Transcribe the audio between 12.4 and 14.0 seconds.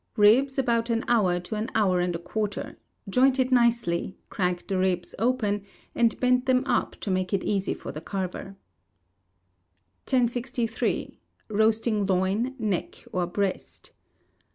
Neck or Breast.